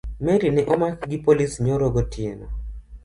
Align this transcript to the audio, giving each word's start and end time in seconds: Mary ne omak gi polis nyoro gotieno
Mary 0.23 0.47
ne 0.55 0.61
omak 0.73 0.99
gi 1.09 1.17
polis 1.25 1.53
nyoro 1.65 1.87
gotieno 1.95 2.47